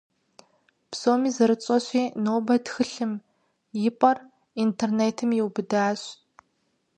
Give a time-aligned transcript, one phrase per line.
[0.89, 3.13] Псоми зэрытщӀэщи, нобэ тхылъым
[3.87, 4.17] и пӀэр
[4.63, 5.99] интернетым иубыдащ.